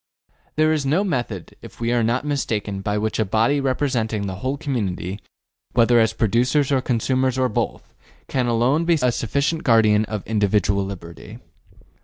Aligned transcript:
There 0.55 0.73
is 0.73 0.83
no 0.83 1.03
method, 1.03 1.55
if 1.61 1.79
we 1.79 1.93
are 1.93 2.01
not 2.01 2.25
mistaken, 2.25 2.81
by 2.81 2.97
which 2.97 3.19
a 3.19 3.23
body 3.23 3.59
representing 3.61 4.25
the 4.25 4.37
whole 4.37 4.57
community, 4.57 5.19
whether 5.73 5.99
as 5.99 6.11
producers 6.11 6.71
or 6.71 6.81
consumers 6.81 7.37
or 7.37 7.49
both, 7.49 7.93
can 8.27 8.47
alone 8.47 8.83
be 8.83 8.97
a 8.99 9.11
sufficient 9.11 9.63
guardian 9.63 10.05
of 10.05 10.25
individual 10.25 10.83
liberty. 10.83 11.37